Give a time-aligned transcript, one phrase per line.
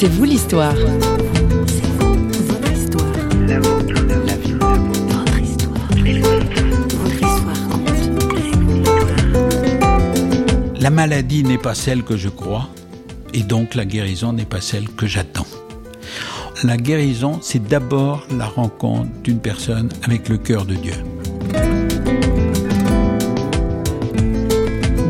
[0.00, 0.76] C'est vous l'histoire.
[10.78, 12.68] La maladie n'est pas celle que je crois,
[13.34, 15.48] et donc la guérison n'est pas celle que j'attends.
[16.62, 20.94] La guérison, c'est d'abord la rencontre d'une personne avec le cœur de Dieu.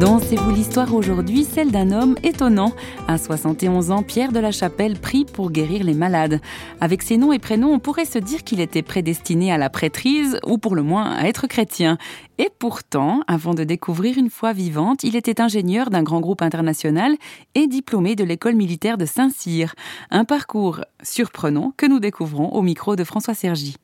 [0.01, 2.73] Dans C'est vous l'histoire aujourd'hui, celle d'un homme étonnant.
[3.09, 6.41] À 71 ans, Pierre de la Chapelle prie pour guérir les malades.
[6.81, 10.39] Avec ses noms et prénoms, on pourrait se dire qu'il était prédestiné à la prêtrise,
[10.47, 11.99] ou pour le moins à être chrétien.
[12.39, 17.17] Et pourtant, avant de découvrir une foi vivante, il était ingénieur d'un grand groupe international
[17.57, 19.75] et diplômé de l'école militaire de Saint-Cyr.
[20.11, 23.75] Un parcours surprenant que nous découvrons au micro de François Sergi.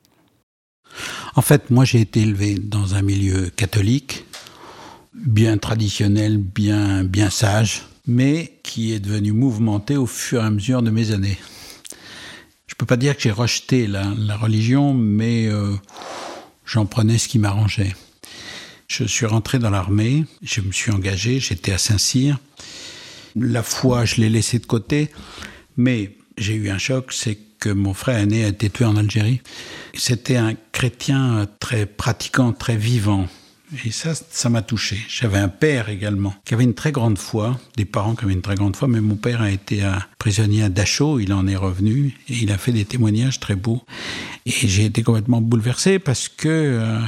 [1.34, 4.26] En fait, moi j'ai été élevé dans un milieu catholique
[5.14, 10.82] bien traditionnel, bien, bien sage, mais qui est devenu mouvementé au fur et à mesure
[10.82, 11.38] de mes années.
[12.66, 15.74] Je ne peux pas dire que j'ai rejeté la, religion, mais euh,
[16.66, 17.95] j'en prenais ce qui m'arrangeait.
[18.88, 22.38] Je suis rentré dans l'armée, je me suis engagé, j'étais à Saint-Cyr.
[23.37, 25.10] La foi, je l'ai laissée de côté,
[25.76, 29.40] mais j'ai eu un choc, c'est que mon frère aîné a été tué en Algérie.
[29.95, 33.26] C'était un chrétien très pratiquant, très vivant.
[33.84, 34.98] Et ça, ça m'a touché.
[35.09, 38.43] J'avais un père également qui avait une très grande foi, des parents qui avaient une
[38.43, 41.57] très grande foi, mais mon père a été un prisonnier à Dachau, il en est
[41.57, 43.82] revenu et il a fait des témoignages très beaux.
[44.46, 47.01] Et j'ai été complètement bouleversé parce que euh,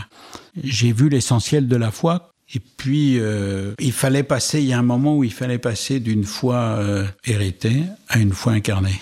[0.63, 2.31] j'ai vu l'essentiel de la foi.
[2.55, 5.99] Et puis, euh, il fallait passer, il y a un moment où il fallait passer
[5.99, 9.01] d'une foi euh, héritée à une foi incarnée.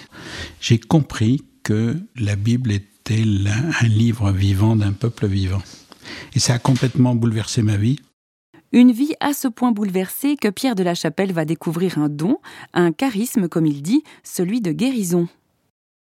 [0.61, 5.63] J'ai compris que la Bible était un livre vivant d'un peuple vivant.
[6.35, 8.01] Et ça a complètement bouleversé ma vie.
[8.73, 12.39] Une vie à ce point bouleversée que Pierre de la Chapelle va découvrir un don,
[12.73, 15.29] un charisme, comme il dit, celui de guérison.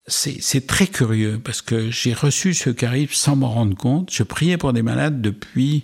[0.06, 4.10] C'est très curieux parce que j'ai reçu ce charisme sans m'en rendre compte.
[4.12, 5.82] Je priais pour des malades depuis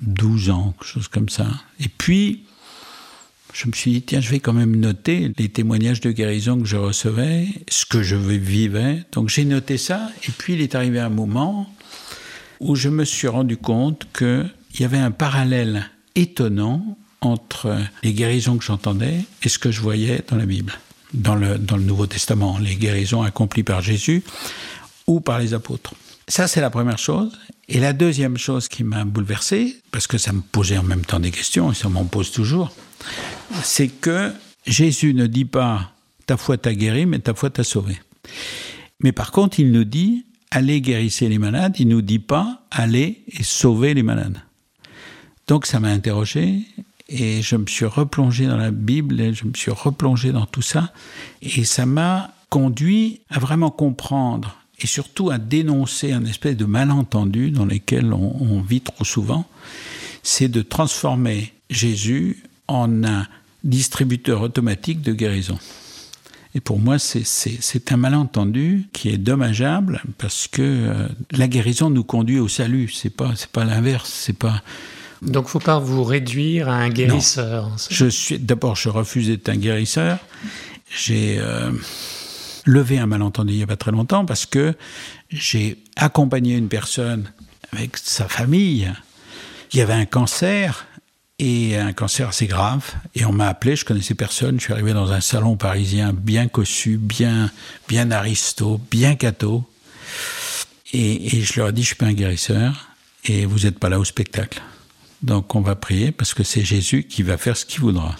[0.00, 1.48] 12 ans, quelque chose comme ça.
[1.78, 2.44] Et puis,
[3.52, 6.66] je me suis dit, tiens, je vais quand même noter les témoignages de guérison que
[6.66, 9.04] je recevais, ce que je vivais.
[9.12, 10.10] Donc j'ai noté ça.
[10.28, 11.66] Et puis, il est arrivé un moment
[12.60, 18.56] où je me suis rendu compte qu'il y avait un parallèle étonnant entre les guérisons
[18.56, 20.72] que j'entendais et ce que je voyais dans la Bible,
[21.12, 24.22] dans le, dans le Nouveau Testament, les guérisons accomplies par Jésus
[25.06, 25.94] ou par les apôtres.
[26.28, 27.32] Ça, c'est la première chose.
[27.68, 31.20] Et la deuxième chose qui m'a bouleversé, parce que ça me posait en même temps
[31.20, 32.72] des questions, et ça m'en pose toujours,
[33.62, 34.32] c'est que
[34.66, 35.92] Jésus ne dit pas
[36.26, 37.98] ta foi t'a guéri, mais ta foi t'a sauvé.
[39.02, 43.22] Mais par contre, il nous dit allez guérissez les malades, il nous dit pas allez
[43.28, 44.38] et sauvez les malades.
[45.46, 46.60] Donc ça m'a interrogé
[47.08, 50.62] et je me suis replongé dans la Bible et je me suis replongé dans tout
[50.62, 50.92] ça
[51.42, 57.50] et ça m'a conduit à vraiment comprendre et surtout à dénoncer un espèce de malentendu
[57.50, 59.44] dans lequel on, on vit trop souvent,
[60.22, 63.26] c'est de transformer Jésus en un
[63.62, 65.58] distributeur automatique de guérison.
[66.54, 72.02] Et pour moi, c'est un malentendu qui est dommageable parce que euh, la guérison nous
[72.02, 72.90] conduit au salut.
[72.92, 74.10] C'est pas c'est pas l'inverse.
[74.12, 74.62] C'est pas.
[75.22, 77.70] Donc, faut pas vous réduire à un guérisseur.
[77.90, 80.18] Je suis d'abord, je refuse d'être un guérisseur.
[80.90, 81.70] J'ai euh,
[82.64, 84.74] levé un malentendu il y a pas très longtemps parce que
[85.30, 87.30] j'ai accompagné une personne
[87.72, 88.90] avec sa famille
[89.68, 90.86] qui avait un cancer
[91.40, 92.84] et un cancer assez grave.
[93.14, 94.60] Et on m'a appelé, je connaissais personne.
[94.60, 97.50] Je suis arrivé dans un salon parisien bien cossu, bien,
[97.88, 99.64] bien aristo, bien catho.
[100.92, 102.88] Et, je leur ai dit, je suis pas un guérisseur
[103.24, 104.60] et vous n'êtes pas là au spectacle.
[105.22, 108.14] Donc on va prier parce que c'est Jésus qui va faire ce qu'il voudra.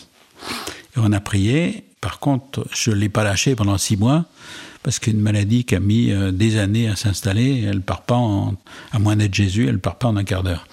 [0.96, 1.84] Et on a prié.
[2.00, 4.24] Par contre, je l'ai pas lâché pendant six mois
[4.82, 8.16] parce qu'une maladie qui a mis euh, des années à s'installer, elle part pas
[8.92, 10.66] à moins d'être Jésus, elle part pas en un quart d'heure.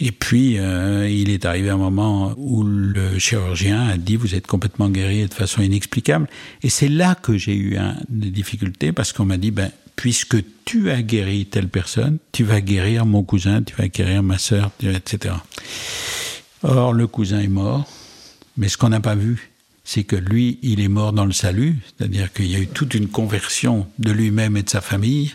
[0.00, 4.46] Et puis, euh, il est arrivé un moment où le chirurgien a dit vous êtes
[4.46, 6.28] complètement guéri de façon inexplicable.
[6.62, 7.76] Et c'est là que j'ai eu
[8.08, 12.60] des difficultés parce qu'on m'a dit ben, puisque tu as guéri telle personne, tu vas
[12.60, 15.34] guérir mon cousin, tu vas guérir ma sœur, etc.
[16.62, 17.90] Or, le cousin est mort,
[18.56, 19.50] mais ce qu'on n'a pas vu,
[19.82, 22.94] c'est que lui, il est mort dans le salut, c'est-à-dire qu'il y a eu toute
[22.94, 25.34] une conversion de lui-même et de sa famille,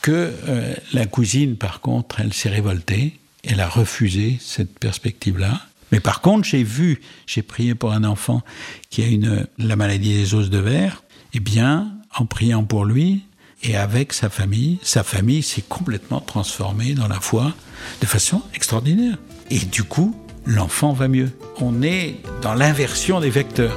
[0.00, 5.60] que euh, la cousine, par contre, elle s'est révoltée elle a refusé cette perspective-là.
[5.92, 8.42] Mais par contre, j'ai vu, j'ai prié pour un enfant
[8.90, 11.04] qui a une, la maladie des os de verre.
[11.32, 13.22] Eh bien, en priant pour lui
[13.62, 17.54] et avec sa famille, sa famille s'est complètement transformée dans la foi
[18.00, 19.16] de façon extraordinaire.
[19.50, 20.14] Et du coup,
[20.44, 21.30] l'enfant va mieux.
[21.58, 23.76] On est dans l'inversion des vecteurs.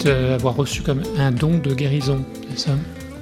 [0.00, 2.78] Dites euh, avoir reçu comme un don de guérison, c'est ça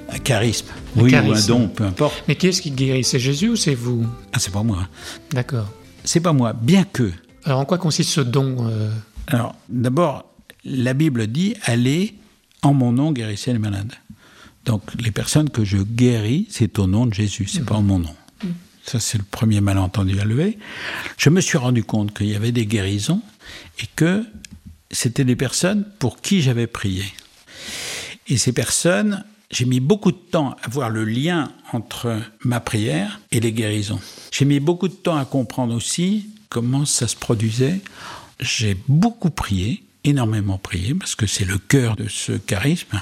[0.09, 0.67] Un charisme.
[0.95, 2.23] oui, ou un don, peu importe.
[2.27, 3.03] Mais qui est-ce qui guérit?
[3.03, 4.05] C'est Jésus ou c'est vous?
[4.33, 4.87] Ah, c'est pas moi.
[5.31, 5.69] D'accord.
[6.03, 7.11] C'est pas moi, bien que.
[7.43, 8.89] Alors, en quoi consiste ce don euh?
[9.27, 10.25] Alors, d'abord,
[10.65, 12.15] la Bible dit Allez
[12.61, 13.93] en mon nom, guérissez les malades.
[14.65, 17.99] Donc, les personnes que je guéris, c'est au nom de Jésus, c'est pas en mon
[17.99, 18.15] nom.
[18.85, 20.57] Ça, c'est le premier malentendu à lever.
[21.17, 23.21] Je me suis rendu compte qu'il y avait des guérisons
[23.79, 24.25] et que
[24.91, 27.05] c'était des personnes pour qui j'avais prié.
[28.27, 33.19] Et ces personnes, j'ai mis beaucoup de temps à voir le lien entre ma prière
[33.31, 33.99] et les guérisons.
[34.31, 37.81] J'ai mis beaucoup de temps à comprendre aussi comment ça se produisait.
[38.39, 43.01] J'ai beaucoup prié, énormément prié, parce que c'est le cœur de ce charisme.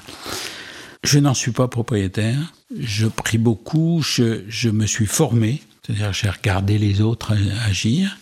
[1.03, 2.53] Je n'en suis pas propriétaire.
[2.77, 4.01] Je prie beaucoup.
[4.01, 5.61] Je, je me suis formé.
[5.83, 7.33] C'est-à-dire, j'ai regardé les autres
[7.65, 8.17] agir.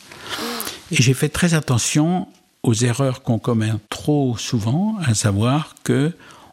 [0.91, 2.27] Et j'ai fait très attention
[2.65, 6.11] aux erreurs qu'on commet trop souvent, à savoir que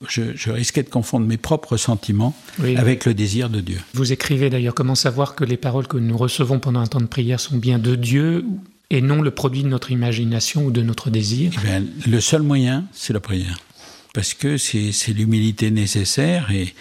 [0.08, 2.34] je, risquais de confondre mes propres sentiments
[2.76, 3.78] avec le désir de Dieu.
[3.94, 7.06] Vous écrivez d'ailleurs comment savoir que les paroles que nous recevons pendant un temps de
[7.06, 8.44] prière sont bien de Dieu
[8.90, 11.52] et non le produit de notre imagination ou de notre désir?
[11.64, 13.58] Eh Le seul moyen, c'est la prière.
[14.12, 16.50] Parce que c'est l'humilité nécessaire.
[16.50, 16.74] Et,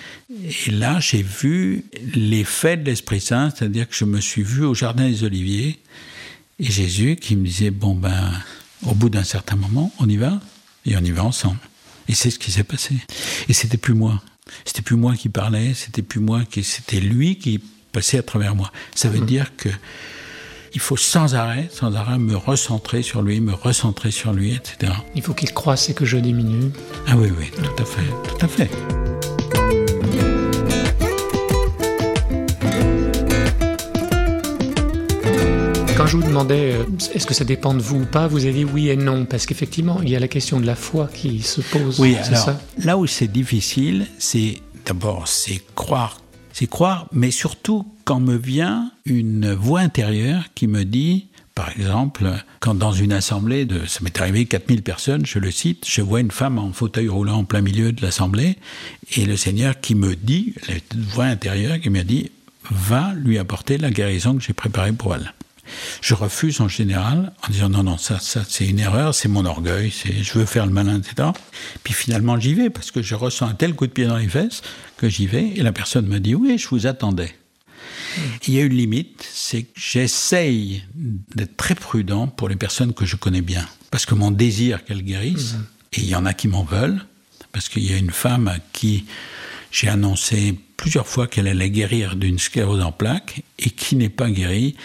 [0.68, 4.74] et là, j'ai vu l'effet de l'Esprit Saint, c'est-à-dire que je me suis vu au
[4.74, 5.80] Jardin des Oliviers
[6.60, 8.34] et Jésus qui me disait, bon ben,
[8.86, 10.40] au bout d'un certain moment, on y va,
[10.86, 11.60] et on y va ensemble.
[12.08, 12.96] Et c'est ce qui s'est passé.
[13.48, 14.22] Et c'était plus moi.
[14.66, 17.60] C'était plus moi qui parlais, c'était plus moi qui, c'était lui qui
[17.92, 18.72] passait à travers moi.
[18.96, 19.26] Ça veut mmh.
[19.26, 19.70] dire que
[20.74, 24.94] il faut sans arrêt, sans arrêt me recentrer sur lui, me recentrer sur lui, etc.
[25.16, 26.72] Il faut qu'il croisse et que je diminue.
[27.08, 29.21] Ah oui, oui, tout à fait, tout à fait.
[36.12, 38.66] Je vous demandais euh, est-ce que ça dépend de vous ou pas, vous avez dit
[38.66, 41.62] oui et non, parce qu'effectivement, il y a la question de la foi qui se
[41.62, 42.02] pose.
[42.02, 42.62] Oui, alors, ça?
[42.80, 46.20] là où c'est difficile, c'est d'abord, c'est croire.
[46.52, 52.30] C'est croire, mais surtout quand me vient une voix intérieure qui me dit, par exemple,
[52.60, 56.20] quand dans une assemblée de, ça m'est arrivé 4000 personnes, je le cite, je vois
[56.20, 58.58] une femme en fauteuil roulant en plein milieu de l'assemblée,
[59.16, 60.76] et le Seigneur qui me dit, la
[61.14, 62.32] voix intérieure qui me dit,
[62.70, 65.34] va lui apporter la guérison que j'ai préparée pour elle.
[66.02, 69.46] Je refuse en général en disant non, non, ça, ça c'est une erreur, c'est mon
[69.46, 71.30] orgueil, c'est je veux faire le malin, etc.
[71.84, 74.28] Puis finalement, j'y vais parce que je ressens un tel coup de pied dans les
[74.28, 74.62] fesses
[74.98, 77.36] que j'y vais et la personne me dit oui, je vous attendais.
[78.48, 80.84] Il y a une limite, c'est que j'essaye
[81.36, 83.66] d'être très prudent pour les personnes que je connais bien.
[83.90, 85.66] Parce que mon désir qu'elles guérissent, mhm.
[85.94, 87.06] et il y en a qui m'en veulent,
[87.52, 89.06] parce qu'il y a une femme à qui
[89.72, 94.30] j'ai annoncé plusieurs fois qu'elle allait guérir d'une sclérose en plaques et qui n'est pas
[94.30, 94.76] guérie.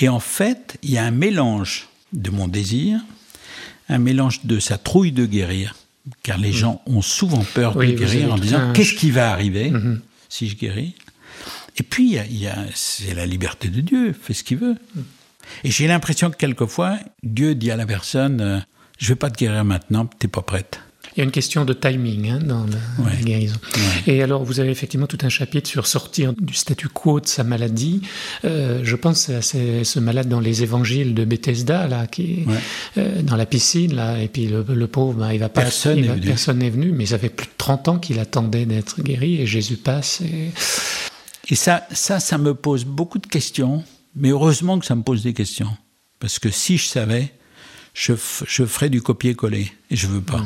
[0.00, 3.00] Et en fait, il y a un mélange de mon désir,
[3.88, 5.74] un mélange de sa trouille de guérir,
[6.22, 6.54] car les mm.
[6.54, 9.98] gens ont souvent peur de guérir en disant qu'est-ce qui va arriver mm-hmm.
[10.28, 10.94] si je guéris?
[11.76, 14.76] Et puis, il y a, c'est la liberté de Dieu, fait ce qu'il veut.
[14.94, 15.00] Mm.
[15.64, 18.58] Et j'ai l'impression que quelquefois, Dieu dit à la personne, euh,
[18.98, 20.80] je vais pas te guérir maintenant, tu n'es pas prête.
[21.16, 22.64] Il y a une question de timing hein, dans
[23.04, 23.56] la, guérison.
[24.06, 27.44] Et alors, vous avez effectivement tout un chapitre sur sortir du statu quo de sa
[27.44, 28.00] maladie.
[28.44, 32.46] Euh, je pense à ce malade dans les évangiles de Bethesda, là, qui
[32.96, 35.62] euh, dans la piscine, là, et puis le, pauvre, ben, il va pas.
[35.62, 36.26] Personne n'est venu.
[36.26, 39.46] Personne n'est venu, mais ça fait plus de 30 ans qu'il attendait d'être guéri, et
[39.46, 40.22] Jésus passe.
[40.22, 40.50] Et,
[41.48, 43.84] et ça, ça, ça me pose beaucoup de questions,
[44.16, 45.76] mais heureusement que ça me pose des questions.
[46.20, 47.32] Parce que si je savais,
[47.92, 48.14] je,
[48.46, 50.42] je ferais du copier-coller, et je veux pas.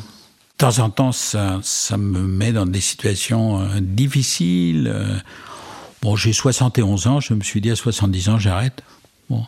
[0.56, 4.90] De temps en temps, ça, ça me met dans des situations euh, difficiles.
[4.90, 5.18] Euh.
[6.00, 8.82] Bon, j'ai 71 ans, je me suis dit à 70 ans, j'arrête.
[9.28, 9.44] Bon,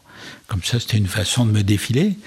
[0.48, 2.18] comme ça, c'était une façon de me défiler.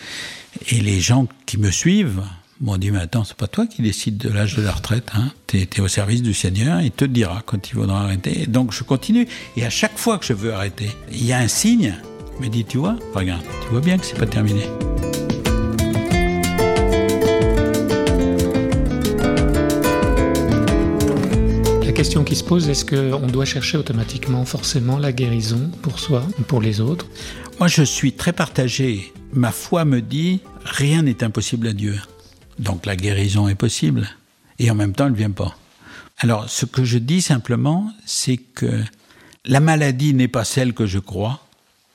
[0.69, 2.23] Et les gens qui me suivent
[2.59, 5.31] m'ont dit, mais attends, c'est pas toi qui décides de l'âge de la retraite, hein.
[5.45, 8.41] T'es es au service du Seigneur, il te dira quand il faudra arrêter.
[8.41, 9.27] Et donc, je continue.
[9.57, 11.95] Et à chaque fois que je veux arrêter, il y a un signe,
[12.39, 14.63] me dit, tu vois, regarde, tu vois bien que c'est pas terminé.
[22.01, 26.41] Question qui se pose, est-ce qu'on doit chercher automatiquement forcément la guérison pour soi ou
[26.41, 27.05] pour les autres?
[27.59, 29.13] Moi, je suis très partagé.
[29.33, 32.01] Ma foi me dit, rien n'est impossible à Dieu.
[32.57, 34.09] Donc la guérison est possible.
[34.57, 35.55] Et en même temps, elle ne vient pas.
[36.17, 38.81] Alors, ce que je dis simplement, c'est que
[39.45, 41.45] la maladie n'est pas celle que je crois,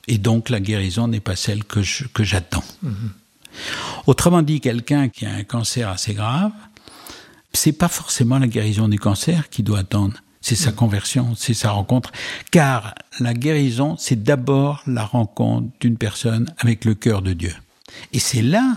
[0.07, 2.65] et donc la guérison n'est pas celle que j'attends.
[2.81, 3.11] Que mhm.
[4.07, 6.53] Autrement dit, quelqu'un qui a un cancer assez grave,
[7.57, 10.23] c'est pas forcément la guérison du cancer qui doit attendre.
[10.41, 10.75] C'est sa mm.
[10.75, 12.13] conversion, c'est sa rencontre.
[12.53, 17.55] Car la guérison, c'est d'abord la rencontre d'une personne avec le cœur de Dieu.
[18.13, 18.77] Et c'est là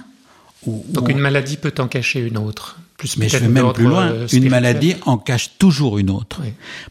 [0.66, 2.80] Donc une maladie peut en cacher une autre.
[2.98, 4.10] Plus Mais je vais même plus loin.
[4.10, 6.42] Euh, une maladie en cache toujours une autre.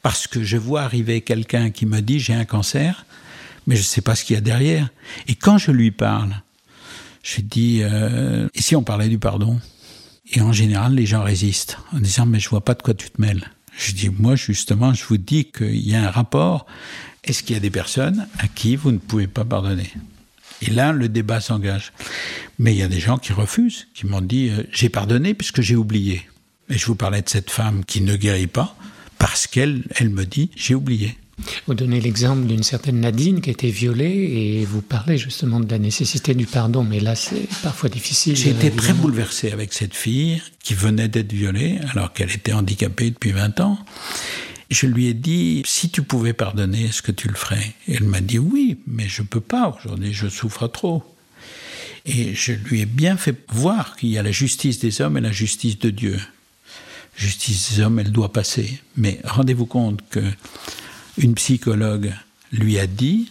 [0.02, 3.04] Parce que je vois arriver quelqu'un qui me dit j'ai un cancer,
[3.66, 4.88] mais je ne sais pas ce qu'il y a derrière.
[5.26, 6.40] Et quand je lui parle,
[7.22, 9.58] je dis euh, et si on parlait du pardon?
[10.32, 13.10] Et en général, les gens résistent en disant mais je vois pas de quoi tu
[13.10, 13.50] te mêles.
[13.78, 16.66] Je dis moi justement, je vous dis qu'il y a un rapport.
[17.24, 19.90] Est-ce qu'il y a des personnes à qui vous ne pouvez pas pardonner?
[20.62, 21.92] Et là, le débat s'engage.
[22.58, 25.60] Mais il y a des gens qui refusent, qui m'ont dit euh, j'ai pardonné puisque
[25.60, 26.28] j'ai oublié.
[26.68, 28.76] Et je vous parlais de cette femme qui ne guérit pas
[29.18, 31.16] parce qu'elle elle me dit j'ai oublié.
[31.66, 34.06] Vous donnez l'exemple d'une certaine Nadine qui a été violée
[34.60, 38.36] et vous parlez justement de la nécessité du pardon, mais là c'est parfois difficile.
[38.36, 43.10] J'ai été très bouleversé avec cette fille qui venait d'être violée alors qu'elle était handicapée
[43.10, 43.78] depuis 20 ans
[44.70, 47.74] je lui ai dit, si tu pouvais pardonner, est-ce que tu le ferais?
[47.86, 51.02] Et elle m'a dit, oui, mais je peux pas aujourd'hui, je souffre trop.
[52.04, 55.20] Et je lui ai bien fait voir qu'il y a la justice des hommes et
[55.20, 56.20] la justice de Dieu.
[57.16, 58.80] Justice des hommes, elle doit passer.
[58.96, 60.22] Mais rendez-vous compte que
[61.18, 62.14] une psychologue
[62.52, 63.30] lui a dit,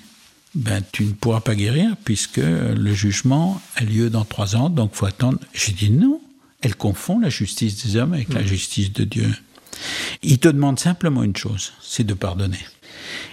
[0.55, 4.93] ben, tu ne pourras pas guérir puisque le jugement a lieu dans trois ans, donc
[4.93, 5.39] faut attendre.
[5.53, 6.21] J'ai dit non.
[6.61, 9.29] Elle confond la justice des hommes avec la justice de Dieu.
[10.23, 12.65] Il te demande simplement une chose, c'est de pardonner.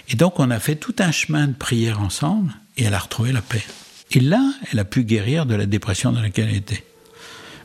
[0.09, 3.31] Et donc on a fait tout un chemin de prière ensemble et elle a retrouvé
[3.31, 3.63] la paix.
[4.11, 6.83] Et là, elle a pu guérir de la dépression dans laquelle elle était.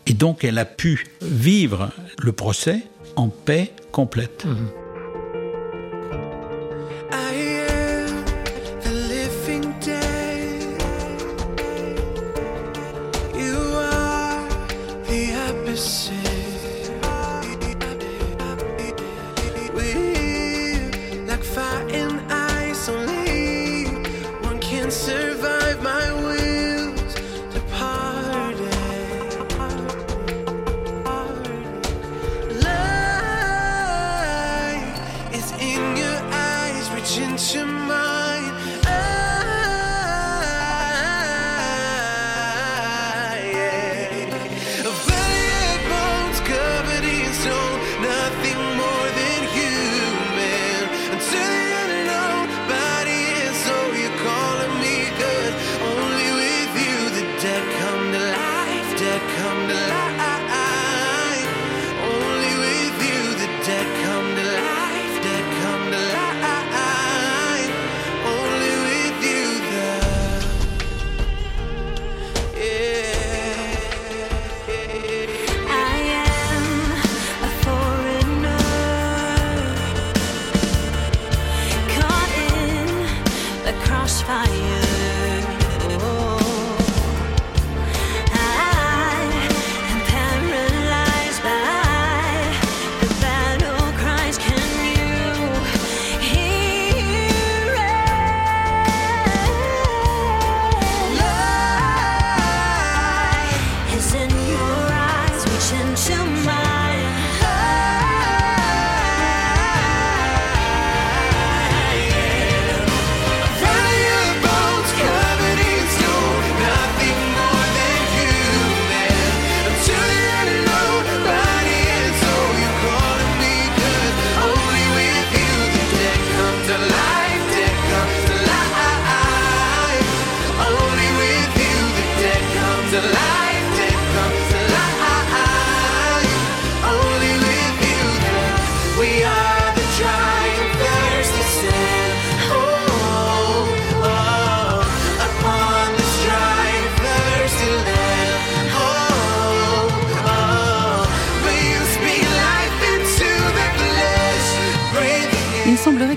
[0.06, 2.82] Et donc elle a pu vivre le procès
[3.16, 4.46] en paix complète.
[4.46, 4.79] Mmh.
[37.18, 37.99] into my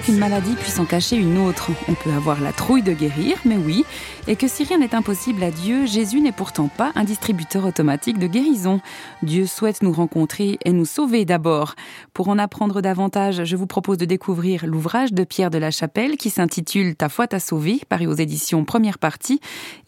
[0.03, 1.71] qu'une maladie puisse en cacher une autre.
[1.87, 3.85] On peut avoir la trouille de guérir, mais oui,
[4.27, 8.19] et que si rien n'est impossible à Dieu, Jésus n'est pourtant pas un distributeur automatique
[8.19, 8.81] de guérison.
[9.21, 11.75] Dieu souhaite nous rencontrer et nous sauver d'abord.
[12.13, 16.17] Pour en apprendre davantage, je vous propose de découvrir l'ouvrage de Pierre de la Chapelle
[16.17, 19.39] qui s'intitule Ta foi t'a sauvé, paru aux éditions Première Partie.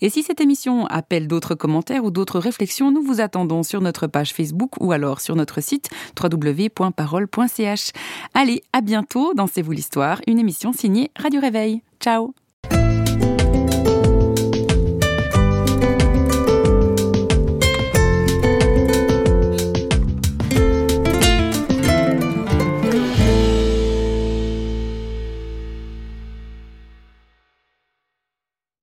[0.01, 4.08] Et si cette émission appelle d'autres commentaires ou d'autres réflexions, nous vous attendons sur notre
[4.08, 5.89] page Facebook ou alors sur notre site
[6.22, 7.91] www.parole.ch.
[8.34, 9.34] Allez, à bientôt,
[9.65, 11.81] dansez-vous l'histoire une émission signée Radio Réveil.
[12.00, 12.45] Ciao